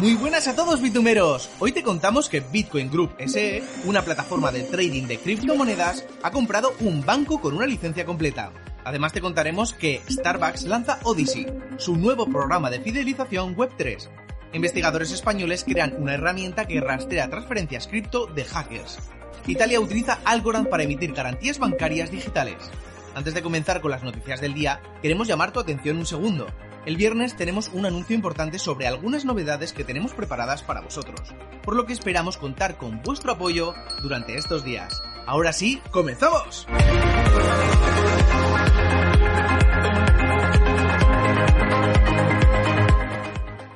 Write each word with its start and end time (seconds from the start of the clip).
Muy 0.00 0.14
buenas 0.14 0.48
a 0.48 0.56
todos 0.56 0.82
bitumeros. 0.82 1.48
Hoy 1.60 1.70
te 1.70 1.84
contamos 1.84 2.28
que 2.28 2.40
Bitcoin 2.40 2.90
Group 2.90 3.14
SE, 3.26 3.62
una 3.84 4.02
plataforma 4.02 4.50
de 4.50 4.64
trading 4.64 5.04
de 5.06 5.18
criptomonedas, 5.18 6.04
ha 6.24 6.32
comprado 6.32 6.74
un 6.80 7.06
banco 7.06 7.40
con 7.40 7.54
una 7.54 7.64
licencia 7.64 8.04
completa. 8.04 8.50
Además 8.84 9.12
te 9.12 9.20
contaremos 9.20 9.72
que 9.72 10.02
Starbucks 10.10 10.64
lanza 10.64 10.98
Odyssey, 11.04 11.46
su 11.78 11.96
nuevo 11.96 12.26
programa 12.26 12.70
de 12.70 12.80
fidelización 12.80 13.54
Web3. 13.56 14.10
Investigadores 14.52 15.12
españoles 15.12 15.62
crean 15.64 15.94
una 15.96 16.14
herramienta 16.14 16.66
que 16.66 16.80
rastrea 16.80 17.30
transferencias 17.30 17.86
cripto 17.86 18.26
de 18.26 18.44
hackers. 18.44 18.98
Italia 19.46 19.78
utiliza 19.78 20.18
Algorand 20.24 20.68
para 20.68 20.82
emitir 20.82 21.12
garantías 21.12 21.60
bancarias 21.60 22.10
digitales. 22.10 22.56
Antes 23.14 23.32
de 23.32 23.42
comenzar 23.42 23.80
con 23.80 23.92
las 23.92 24.02
noticias 24.02 24.40
del 24.40 24.54
día, 24.54 24.82
queremos 25.02 25.28
llamar 25.28 25.52
tu 25.52 25.60
atención 25.60 25.98
un 25.98 26.06
segundo. 26.06 26.48
El 26.86 26.98
viernes 26.98 27.34
tenemos 27.34 27.70
un 27.72 27.86
anuncio 27.86 28.14
importante 28.14 28.58
sobre 28.58 28.86
algunas 28.86 29.24
novedades 29.24 29.72
que 29.72 29.84
tenemos 29.84 30.12
preparadas 30.12 30.62
para 30.62 30.82
vosotros, 30.82 31.34
por 31.62 31.76
lo 31.76 31.86
que 31.86 31.94
esperamos 31.94 32.36
contar 32.36 32.76
con 32.76 33.02
vuestro 33.02 33.32
apoyo 33.32 33.74
durante 34.02 34.36
estos 34.36 34.64
días. 34.64 35.02
Ahora 35.26 35.54
sí, 35.54 35.80
¡comenzamos! 35.90 36.66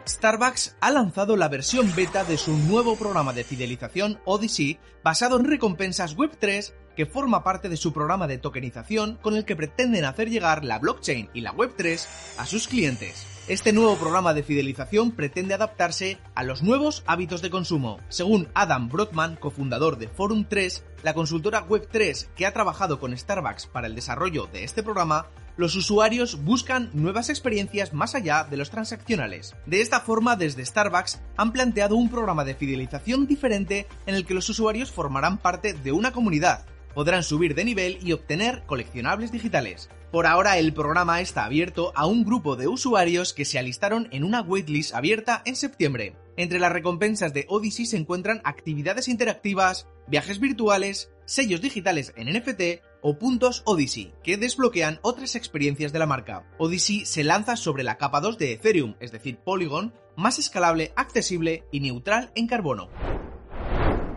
Starbucks 0.06 0.77
ha 0.80 0.91
lanzado 0.91 1.36
la 1.36 1.48
versión 1.48 1.94
beta 1.94 2.25
de 2.25 2.36
su 2.36 2.58
nuevo 2.58 2.97
programa 2.97 3.32
de 3.32 3.44
fidelización 3.44 4.20
Odyssey 4.27 4.78
basado 5.02 5.38
en 5.38 5.47
recompensas 5.47 6.14
Web3 6.14 6.75
que 6.98 7.06
forma 7.06 7.44
parte 7.44 7.68
de 7.68 7.77
su 7.77 7.92
programa 7.92 8.27
de 8.27 8.38
tokenización 8.38 9.20
con 9.22 9.36
el 9.36 9.44
que 9.44 9.54
pretenden 9.54 10.04
hacer 10.04 10.30
llegar 10.30 10.64
la 10.64 10.80
blockchain 10.80 11.30
y 11.32 11.42
la 11.42 11.54
Web3 11.54 12.04
a 12.38 12.44
sus 12.44 12.66
clientes. 12.66 13.24
Este 13.46 13.72
nuevo 13.72 13.94
programa 13.94 14.34
de 14.34 14.42
fidelización 14.42 15.12
pretende 15.12 15.54
adaptarse 15.54 16.19
a 16.34 16.42
los 16.42 16.64
nuevos 16.64 17.04
hábitos 17.06 17.41
de 17.41 17.50
consumo. 17.50 18.00
Según 18.08 18.48
Adam 18.52 18.88
Brotman, 18.88 19.36
cofundador 19.36 19.96
de 19.96 20.08
Forum 20.08 20.46
3, 20.48 20.84
la 21.04 21.14
consultora 21.14 21.69
Web3 21.69 22.30
que 22.34 22.46
ha 22.46 22.52
trabajado 22.52 22.98
con 22.98 23.16
Starbucks 23.16 23.69
para 23.69 23.86
el 23.86 23.94
desarrollo 23.94 24.48
de 24.52 24.64
este 24.64 24.82
programa, 24.82 25.28
los 25.56 25.76
usuarios 25.76 26.42
buscan 26.42 26.91
nuevas 26.94 27.30
experiencias 27.30 27.94
más 27.94 28.16
allá 28.16 28.42
de 28.42 28.56
los 28.56 28.70
transaccionales. 28.70 29.54
De 29.66 29.82
esta 29.82 30.00
forma, 30.00 30.34
desde 30.34 30.66
Starbucks 30.66 31.20
han 31.36 31.52
planteado 31.52 31.94
un 31.94 32.10
programa 32.10 32.44
de 32.44 32.56
fidelización 32.56 33.28
diferente 33.28 33.86
en 34.06 34.16
el 34.16 34.26
que 34.26 34.34
los 34.34 34.48
usuarios 34.48 34.91
formarán 34.91 35.38
parte 35.38 35.74
de 35.74 35.92
una 35.92 36.10
comunidad, 36.10 36.66
podrán 36.98 37.22
subir 37.22 37.54
de 37.54 37.64
nivel 37.64 38.00
y 38.02 38.10
obtener 38.10 38.64
coleccionables 38.66 39.30
digitales. 39.30 39.88
Por 40.10 40.27
ahora 40.27 40.58
el 40.58 40.74
programa 40.74 41.20
está 41.20 41.44
abierto 41.44 41.92
a 41.94 42.06
un 42.06 42.24
grupo 42.24 42.56
de 42.56 42.66
usuarios 42.66 43.32
que 43.32 43.44
se 43.44 43.56
alistaron 43.56 44.08
en 44.10 44.24
una 44.24 44.42
waitlist 44.42 44.96
abierta 44.96 45.41
en 45.46 45.54
septiembre. 45.54 46.16
Entre 46.36 46.58
las 46.58 46.72
recompensas 46.72 47.32
de 47.32 47.46
Odyssey 47.48 47.86
se 47.86 47.98
encuentran 47.98 48.41
actividades 48.42 49.06
interactivas, 49.06 49.86
viajes 50.08 50.41
virtuales, 50.41 51.12
sellos 51.24 51.60
digitales 51.60 52.12
en 52.16 52.36
NFT 52.36 52.82
o 53.00 53.16
puntos 53.16 53.62
Odyssey, 53.65 54.12
que 54.25 54.36
desbloquean 54.36 54.98
otras 55.03 55.36
experiencias 55.36 55.92
de 55.92 56.00
la 56.00 56.06
marca. 56.06 56.50
Odyssey 56.59 57.06
se 57.06 57.22
lanza 57.22 57.54
sobre 57.54 57.84
la 57.84 57.97
capa 57.97 58.20
2 58.20 58.38
de 58.38 58.54
Ethereum, 58.54 58.97
es 58.98 59.12
decir, 59.12 59.38
Polygon, 59.38 59.94
más 60.16 60.41
escalable, 60.41 60.92
accesible 60.97 61.62
y 61.70 61.78
neutral 61.78 62.32
en 62.34 62.48
carbono. 62.48 62.88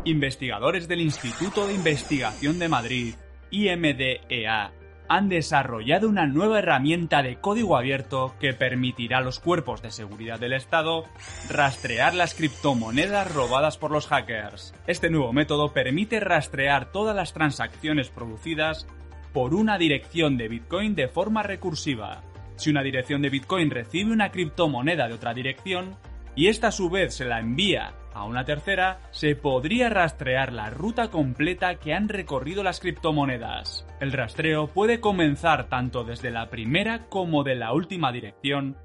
Investigadores 0.03 0.88
del 0.88 1.00
Instituto 1.00 1.67
de 1.67 1.75
Investigación 1.75 2.57
de 2.57 2.67
Madrid, 2.67 3.13
IMDEA, 3.51 4.72
han 5.07 5.29
desarrollado 5.29 6.09
una 6.09 6.25
nueva 6.25 6.57
herramienta 6.57 7.22
de 7.22 7.35
código 7.35 7.78
abierto 7.78 8.34
que 8.39 8.53
permitirá 8.53 9.19
a 9.19 9.22
los 9.22 9.39
cuerpos 9.39 9.84
de 9.84 9.91
seguridad 9.91 10.39
del 10.39 10.53
Estado 10.53 11.06
rastrear 11.50 12.16
las 12.16 12.34
criptomonedas 12.34 13.31
robadas 13.31 13.78
por 13.78 13.91
los 13.91 14.07
hackers. 14.07 14.73
Este 14.88 15.12
nuevo 15.12 15.34
método 15.34 15.72
permite 15.72 16.19
rastrear 16.19 16.91
todas 16.91 17.16
las 17.16 17.33
transacciones 17.33 18.09
producidas 18.09 18.88
por 19.33 19.53
una 19.53 19.78
dirección 19.78 20.35
de 20.35 20.47
Bitcoin 20.47 20.95
de 20.95 21.09
forma 21.09 21.44
recursiva. 21.44 22.23
Si 22.56 22.72
una 22.72 22.81
dirección 22.81 23.22
de 23.22 23.29
Bitcoin 23.29 23.69
recibe 23.69 24.12
una 24.12 24.31
criptomoneda 24.31 25.07
de 25.07 25.13
otra 25.13 25.35
dirección 25.35 25.95
y 26.35 26.47
esta 26.47 26.69
a 26.69 26.72
su 26.72 26.89
vez 26.89 27.13
se 27.13 27.25
la 27.25 27.39
envía 27.39 27.94
a 28.14 28.26
una 28.26 28.46
tercera, 28.46 29.00
se 29.12 29.36
podría 29.36 29.90
rastrear 29.90 30.54
la 30.54 30.70
ruta 30.70 31.10
completa 31.10 31.76
que 31.76 31.94
han 31.94 32.10
recorrido 32.10 32.64
las 32.64 32.80
criptomonedas. 32.80 33.88
El 34.00 34.12
rastreo 34.12 34.68
puede 34.68 35.00
comenzar 35.00 35.70
tanto 35.70 36.04
desde 36.04 36.32
la 36.32 36.50
primera 36.50 37.08
como 37.10 37.44
de 37.44 37.56
la 37.56 37.74
última 37.74 38.12
dirección, 38.12 38.78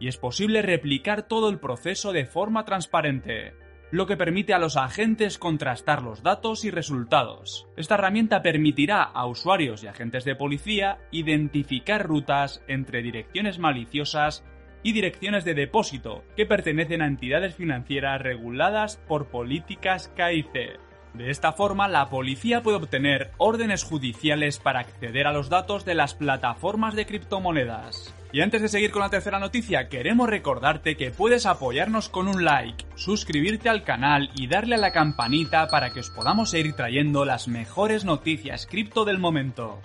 y 0.00 0.08
es 0.08 0.16
posible 0.16 0.62
replicar 0.62 1.22
todo 1.22 1.48
el 1.48 1.58
proceso 1.58 2.12
de 2.12 2.26
forma 2.26 2.64
transparente, 2.64 3.54
lo 3.90 4.06
que 4.06 4.16
permite 4.16 4.52
a 4.52 4.58
los 4.58 4.76
agentes 4.76 5.38
contrastar 5.38 6.02
los 6.02 6.22
datos 6.22 6.64
y 6.64 6.70
resultados. 6.70 7.68
Esta 7.76 7.94
herramienta 7.94 8.42
permitirá 8.42 9.02
a 9.02 9.26
usuarios 9.26 9.84
y 9.84 9.86
agentes 9.86 10.24
de 10.24 10.34
policía 10.34 10.98
identificar 11.12 12.04
rutas 12.04 12.62
entre 12.66 13.02
direcciones 13.02 13.58
maliciosas 13.58 14.44
y 14.84 14.92
direcciones 14.92 15.44
de 15.44 15.54
depósito 15.54 16.22
que 16.36 16.46
pertenecen 16.46 17.02
a 17.02 17.06
entidades 17.06 17.56
financieras 17.56 18.22
reguladas 18.22 18.98
por 19.08 19.26
políticas 19.26 20.12
KIC. 20.14 20.78
De 21.14 21.30
esta 21.30 21.52
forma, 21.52 21.88
la 21.88 22.10
policía 22.10 22.62
puede 22.62 22.76
obtener 22.76 23.30
órdenes 23.38 23.84
judiciales 23.84 24.58
para 24.58 24.80
acceder 24.80 25.26
a 25.26 25.32
los 25.32 25.48
datos 25.48 25.84
de 25.84 25.94
las 25.94 26.14
plataformas 26.14 26.94
de 26.94 27.06
criptomonedas. 27.06 28.12
Y 28.32 28.40
antes 28.40 28.60
de 28.60 28.68
seguir 28.68 28.90
con 28.90 29.00
la 29.00 29.10
tercera 29.10 29.38
noticia, 29.38 29.88
queremos 29.88 30.28
recordarte 30.28 30.96
que 30.96 31.12
puedes 31.12 31.46
apoyarnos 31.46 32.08
con 32.08 32.26
un 32.26 32.44
like, 32.44 32.84
suscribirte 32.96 33.68
al 33.68 33.84
canal 33.84 34.30
y 34.34 34.48
darle 34.48 34.74
a 34.74 34.78
la 34.78 34.90
campanita 34.90 35.68
para 35.68 35.90
que 35.90 36.00
os 36.00 36.10
podamos 36.10 36.50
seguir 36.50 36.74
trayendo 36.74 37.24
las 37.24 37.46
mejores 37.46 38.04
noticias 38.04 38.66
cripto 38.66 39.04
del 39.04 39.18
momento. 39.18 39.80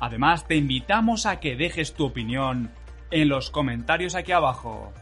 Además, 0.00 0.48
te 0.48 0.56
invitamos 0.56 1.26
a 1.26 1.38
que 1.38 1.54
dejes 1.54 1.92
tu 1.92 2.06
opinión 2.06 2.70
en 3.12 3.28
los 3.28 3.50
comentarios 3.50 4.14
aquí 4.14 4.32
abajo. 4.32 4.92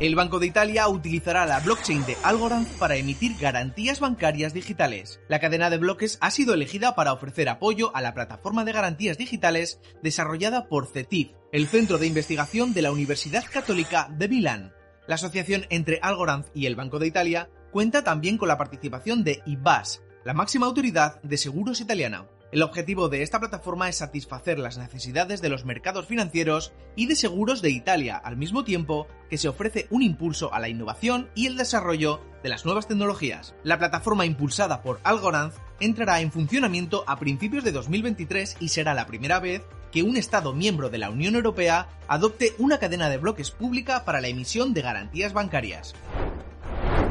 El 0.00 0.14
Banco 0.14 0.38
de 0.38 0.46
Italia 0.46 0.88
utilizará 0.88 1.44
la 1.44 1.60
blockchain 1.60 2.06
de 2.06 2.16
Algorand 2.22 2.66
para 2.78 2.96
emitir 2.96 3.36
garantías 3.38 4.00
bancarias 4.00 4.54
digitales. 4.54 5.20
La 5.28 5.40
cadena 5.40 5.68
de 5.68 5.76
bloques 5.76 6.16
ha 6.22 6.30
sido 6.30 6.54
elegida 6.54 6.94
para 6.94 7.12
ofrecer 7.12 7.50
apoyo 7.50 7.94
a 7.94 8.00
la 8.00 8.14
plataforma 8.14 8.64
de 8.64 8.72
garantías 8.72 9.18
digitales 9.18 9.78
desarrollada 10.02 10.68
por 10.68 10.86
CETIF, 10.86 11.32
el 11.52 11.66
centro 11.66 11.98
de 11.98 12.06
investigación 12.06 12.72
de 12.72 12.80
la 12.80 12.92
Universidad 12.92 13.44
Católica 13.52 14.08
de 14.10 14.28
Milán. 14.28 14.72
La 15.06 15.16
asociación 15.16 15.66
entre 15.68 15.98
Algorand 16.00 16.46
y 16.54 16.64
el 16.64 16.76
Banco 16.76 16.98
de 16.98 17.08
Italia 17.08 17.50
cuenta 17.70 18.02
también 18.02 18.38
con 18.38 18.48
la 18.48 18.56
participación 18.56 19.22
de 19.22 19.42
IBAS, 19.44 20.02
la 20.24 20.32
máxima 20.32 20.64
autoridad 20.64 21.20
de 21.22 21.36
seguros 21.36 21.82
italiana. 21.82 22.26
El 22.52 22.62
objetivo 22.62 23.08
de 23.08 23.22
esta 23.22 23.38
plataforma 23.38 23.88
es 23.88 23.98
satisfacer 23.98 24.58
las 24.58 24.76
necesidades 24.76 25.40
de 25.40 25.48
los 25.48 25.64
mercados 25.64 26.06
financieros 26.06 26.72
y 26.96 27.06
de 27.06 27.14
seguros 27.14 27.62
de 27.62 27.70
Italia, 27.70 28.16
al 28.16 28.36
mismo 28.36 28.64
tiempo 28.64 29.06
que 29.28 29.38
se 29.38 29.46
ofrece 29.46 29.86
un 29.90 30.02
impulso 30.02 30.52
a 30.52 30.58
la 30.58 30.68
innovación 30.68 31.30
y 31.36 31.46
el 31.46 31.56
desarrollo 31.56 32.20
de 32.42 32.48
las 32.48 32.64
nuevas 32.64 32.88
tecnologías. 32.88 33.54
La 33.62 33.78
plataforma 33.78 34.26
impulsada 34.26 34.82
por 34.82 34.98
Algorand 35.04 35.52
entrará 35.78 36.20
en 36.20 36.32
funcionamiento 36.32 37.04
a 37.06 37.20
principios 37.20 37.62
de 37.62 37.70
2023 37.70 38.56
y 38.58 38.70
será 38.70 38.94
la 38.94 39.06
primera 39.06 39.38
vez 39.38 39.62
que 39.92 40.02
un 40.02 40.16
Estado 40.16 40.52
miembro 40.52 40.90
de 40.90 40.98
la 40.98 41.10
Unión 41.10 41.36
Europea 41.36 41.88
adopte 42.08 42.54
una 42.58 42.78
cadena 42.78 43.08
de 43.08 43.18
bloques 43.18 43.52
pública 43.52 44.04
para 44.04 44.20
la 44.20 44.28
emisión 44.28 44.74
de 44.74 44.82
garantías 44.82 45.32
bancarias. 45.32 45.94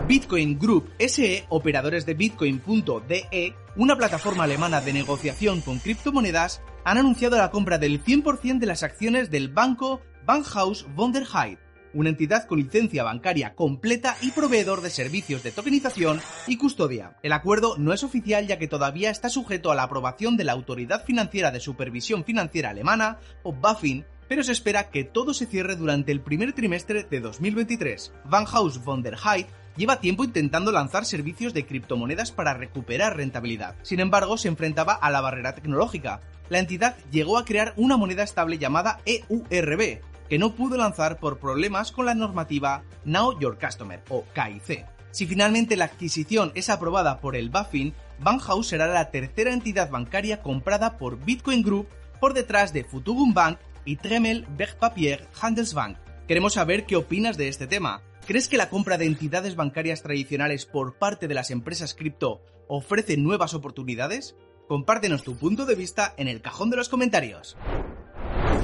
Bitcoin 0.10 0.58
Group 0.58 0.92
SE, 0.98 1.46
operadores 1.50 2.04
de 2.04 2.16
Bitcoin.de, 2.16 3.54
una 3.76 3.96
plataforma 3.96 4.46
alemana 4.46 4.82
de 4.82 4.92
negociación 4.92 5.62
con 5.62 5.78
criptomonedas, 5.78 6.64
han 6.84 6.98
anunciado 6.98 7.38
la 7.38 7.52
compra 7.52 7.78
del 7.78 8.04
100% 8.04 8.58
de 8.58 8.66
las 8.66 8.82
acciones 8.82 9.30
del 9.30 9.50
banco 9.50 10.02
Bankhaus 10.26 10.88
von 10.96 11.12
der 11.12 11.28
Heide, 11.32 11.60
una 11.94 12.10
entidad 12.10 12.48
con 12.48 12.58
licencia 12.58 13.04
bancaria 13.04 13.54
completa 13.54 14.18
y 14.24 14.32
proveedor 14.32 14.82
de 14.82 14.90
servicios 14.90 15.44
de 15.44 15.52
tokenización 15.52 16.20
y 16.48 16.58
custodia. 16.58 17.16
El 17.22 17.32
acuerdo 17.32 17.76
no 17.78 17.94
es 17.94 18.04
oficial 18.04 18.48
ya 18.48 18.58
que 18.58 18.68
todavía 18.68 19.12
está 19.12 19.30
sujeto 19.30 19.72
a 19.72 19.76
la 19.76 19.84
aprobación 19.84 20.38
de 20.38 20.44
la 20.44 20.54
Autoridad 20.54 21.06
Financiera 21.06 21.52
de 21.52 21.60
Supervisión 21.60 22.26
Financiera 22.26 22.72
Alemana, 22.72 23.20
o 23.44 23.54
BaFin, 23.54 24.08
pero 24.30 24.44
se 24.44 24.54
espera 24.54 24.92
que 24.92 25.04
todo 25.04 25.34
se 25.34 25.48
cierre 25.48 25.76
durante 25.76 26.14
el 26.14 26.22
primer 26.22 26.54
trimestre 26.54 27.04
de 27.04 27.20
2023. 27.20 28.14
Van 28.26 28.46
House 28.46 28.82
von 28.82 29.02
der 29.02 29.16
Heydt 29.16 29.50
lleva 29.76 30.00
tiempo 30.00 30.24
intentando 30.24 30.72
lanzar 30.72 31.04
servicios 31.04 31.54
de 31.54 31.66
criptomonedas 31.66 32.32
para 32.32 32.54
recuperar 32.54 33.18
rentabilidad. 33.18 33.76
Sin 33.82 34.00
embargo, 34.00 34.38
se 34.38 34.48
enfrentaba 34.48 34.94
a 34.94 35.10
la 35.10 35.20
barrera 35.20 35.56
tecnológica. 35.56 36.22
La 36.48 36.60
entidad 36.60 36.96
llegó 37.12 37.38
a 37.38 37.46
crear 37.46 37.74
una 37.76 37.98
moneda 37.98 38.24
estable 38.24 38.60
llamada 38.60 39.00
EURB, 39.06 40.02
que 40.30 40.40
no 40.40 40.54
pudo 40.54 40.78
lanzar 40.78 41.18
por 41.18 41.40
problemas 41.40 41.92
con 41.92 42.06
la 42.06 42.14
normativa 42.14 42.84
Now 43.06 43.40
Your 43.40 43.58
Customer 43.58 44.04
o 44.10 44.26
KIC. 44.36 44.86
Si 45.10 45.26
finalmente 45.26 45.76
la 45.76 45.86
adquisición 45.86 46.52
es 46.54 46.70
aprobada 46.70 47.20
por 47.20 47.36
el 47.36 47.50
BaFin, 47.50 47.96
Banhouse 48.20 48.68
será 48.68 48.86
la 48.86 49.10
tercera 49.10 49.54
entidad 49.54 49.90
bancaria 49.90 50.44
comprada 50.44 50.98
por 50.98 51.24
Bitcoin 51.24 51.64
Group 51.64 51.88
por 52.20 52.34
detrás 52.34 52.74
de 52.74 52.84
Futugum 52.84 53.34
Bank 53.34 53.58
y 53.90 53.96
Tremel 53.96 54.46
Wertpapier 54.56 55.28
Handelsbank. 55.42 55.98
Queremos 56.28 56.54
saber 56.54 56.86
qué 56.86 56.96
opinas 56.96 57.38
de 57.38 57.48
este 57.48 57.66
tema. 57.66 58.04
¿Crees 58.28 58.48
que 58.48 58.58
la 58.58 58.70
compra 58.70 59.00
de 59.00 59.06
entidades 59.06 59.56
bancarias 59.56 60.04
tradicionales 60.04 60.68
por 60.68 61.00
parte 61.00 61.28
de 61.28 61.34
las 61.34 61.50
empresas 61.50 61.96
cripto 61.96 62.40
ofrece 62.68 63.18
nuevas 63.18 63.56
oportunidades? 63.56 64.36
Compártenos 64.68 65.24
tu 65.24 65.36
punto 65.38 65.66
de 65.66 65.74
vista 65.74 66.14
en 66.18 66.28
el 66.28 66.40
cajón 66.40 66.70
de 66.70 66.78
los 66.78 66.88
comentarios. 66.88 67.58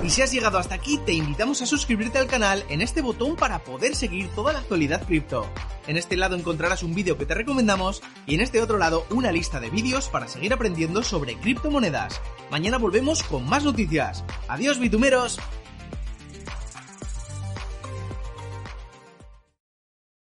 Y 0.04 0.10
si 0.10 0.22
has 0.22 0.32
llegado 0.32 0.60
hasta 0.60 0.76
aquí, 0.76 1.00
te 1.00 1.14
invitamos 1.14 1.62
a 1.62 1.66
suscribirte 1.66 2.20
al 2.20 2.28
canal 2.28 2.64
en 2.70 2.82
este 2.82 3.02
botón 3.02 3.36
para 3.36 3.64
poder 3.64 3.96
seguir 3.96 4.30
toda 4.36 4.54
la 4.54 4.60
actualidad 4.60 5.06
cripto. 5.06 5.48
En 5.88 5.98
este 5.98 6.16
lado 6.16 6.36
encontrarás 6.36 6.84
un 6.84 6.94
vídeo 6.94 7.18
que 7.18 7.26
te 7.26 7.34
recomendamos 7.34 8.02
y 8.28 8.36
en 8.36 8.42
este 8.42 8.62
otro 8.62 8.78
lado 8.78 9.06
una 9.10 9.32
lista 9.32 9.60
de 9.60 9.70
vídeos 9.70 10.10
para 10.10 10.28
seguir 10.28 10.54
aprendiendo 10.54 11.04
sobre 11.04 11.40
criptomonedas. 11.40 12.22
Mañana 12.52 12.78
volvemos 12.78 13.24
con 13.24 13.48
más 13.48 13.64
noticias. 13.64 14.24
Adiós, 14.48 14.80
bitumeros. 14.80 15.40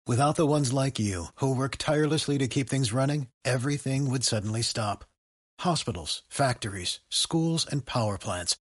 Without 0.07 0.36
the 0.36 0.45
ones 0.45 0.72
like 0.72 1.00
you, 1.00 1.30
who 1.42 1.56
work 1.56 1.77
tirelessly 1.77 2.38
to 2.38 2.48
keep 2.48 2.69
things 2.69 2.94
running, 2.94 3.27
everything 3.44 4.07
would 4.07 4.24
suddenly 4.24 4.62
stop. 4.62 5.04
Hospitals, 5.62 6.22
factories, 6.30 7.00
schools, 7.10 7.66
and 7.66 7.83
power 7.88 8.19
plants, 8.19 8.56